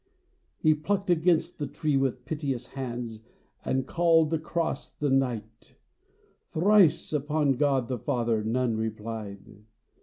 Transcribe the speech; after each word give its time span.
He 0.57 0.73
plucked 0.73 1.11
against 1.11 1.59
the 1.59 1.67
tree 1.67 1.95
With 1.95 2.25
piteous 2.25 2.65
hands, 2.69 3.21
and 3.63 3.85
called 3.85 4.33
across 4.33 4.89
the 4.89 5.11
night 5.11 5.75
Thrice 6.53 7.13
upon 7.13 7.51
God 7.51 7.87
the 7.87 7.99
Father 7.99 8.43
none 8.43 8.77
replied 8.77 9.63